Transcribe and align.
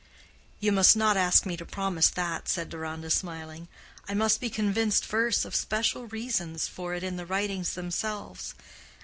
"You 0.59 0.71
must 0.71 0.97
not 0.97 1.15
ask 1.15 1.45
me 1.45 1.55
to 1.57 1.63
promise 1.63 2.09
that," 2.09 2.49
said 2.49 2.69
Deronda, 2.69 3.11
smiling. 3.11 3.67
"I 4.09 4.15
must 4.15 4.41
be 4.41 4.49
convinced 4.49 5.05
first 5.05 5.45
of 5.45 5.55
special 5.55 6.07
reasons 6.07 6.67
for 6.67 6.95
it 6.95 7.03
in 7.03 7.17
the 7.17 7.25
writings 7.27 7.75
themselves. 7.75 8.55